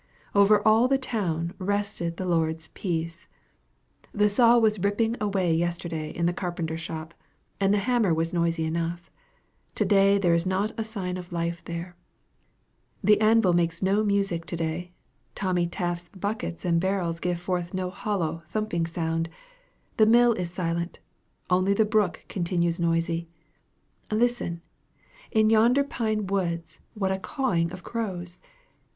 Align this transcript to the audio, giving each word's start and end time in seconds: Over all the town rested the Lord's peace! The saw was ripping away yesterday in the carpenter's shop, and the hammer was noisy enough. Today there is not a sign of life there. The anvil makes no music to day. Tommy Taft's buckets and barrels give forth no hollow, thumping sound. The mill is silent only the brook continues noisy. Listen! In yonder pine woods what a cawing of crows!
Over 0.33 0.67
all 0.67 0.87
the 0.87 0.97
town 0.97 1.53
rested 1.59 2.17
the 2.17 2.25
Lord's 2.25 2.69
peace! 2.69 3.27
The 4.11 4.29
saw 4.29 4.57
was 4.57 4.79
ripping 4.79 5.15
away 5.21 5.53
yesterday 5.53 6.09
in 6.09 6.25
the 6.25 6.33
carpenter's 6.33 6.81
shop, 6.81 7.13
and 7.59 7.71
the 7.71 7.77
hammer 7.85 8.11
was 8.11 8.33
noisy 8.33 8.65
enough. 8.65 9.11
Today 9.75 10.17
there 10.17 10.33
is 10.33 10.43
not 10.43 10.73
a 10.75 10.83
sign 10.83 11.17
of 11.17 11.31
life 11.31 11.63
there. 11.65 11.95
The 13.03 13.21
anvil 13.21 13.53
makes 13.53 13.83
no 13.83 14.03
music 14.03 14.47
to 14.47 14.55
day. 14.55 14.91
Tommy 15.35 15.67
Taft's 15.67 16.09
buckets 16.09 16.65
and 16.65 16.81
barrels 16.81 17.19
give 17.19 17.39
forth 17.39 17.71
no 17.71 17.91
hollow, 17.91 18.41
thumping 18.49 18.87
sound. 18.87 19.29
The 19.97 20.07
mill 20.07 20.33
is 20.33 20.49
silent 20.51 20.97
only 21.47 21.75
the 21.75 21.85
brook 21.85 22.25
continues 22.27 22.79
noisy. 22.79 23.27
Listen! 24.09 24.63
In 25.29 25.51
yonder 25.51 25.83
pine 25.83 26.25
woods 26.25 26.79
what 26.95 27.11
a 27.11 27.19
cawing 27.19 27.71
of 27.71 27.83
crows! 27.83 28.39